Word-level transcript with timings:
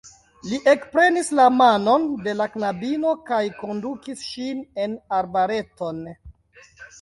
Li 0.51 0.59
ekprenis 0.71 1.27
la 1.39 1.43
manon 1.57 2.07
de 2.27 2.33
la 2.39 2.47
knabino 2.53 3.11
kaj 3.27 3.43
kondukis 3.59 4.25
ŝin 4.31 4.65
en 4.87 4.97
arbareton. 5.21 6.03